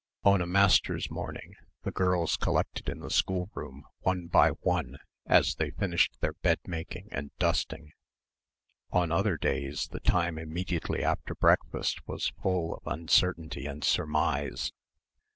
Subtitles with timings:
[0.23, 1.53] On a master's morning
[1.83, 7.09] the girls collected in the schoolroom one by one as they finished their bed making
[7.11, 7.91] and dusting.
[8.91, 14.71] On other days the time immediately after breakfast was full of uncertainty and surmise.